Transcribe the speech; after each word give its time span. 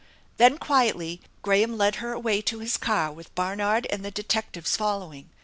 Then, 0.37 0.57
quietly, 0.57 1.21
Graham 1.43 1.77
led 1.77 1.97
her 1.97 2.11
away 2.11 2.41
to 2.41 2.57
his 2.57 2.75
car 2.75 3.11
with 3.11 3.35
Barnard 3.35 3.85
and 3.91 4.03
the 4.03 4.09
detectives 4.09 4.75
following. 4.75 5.29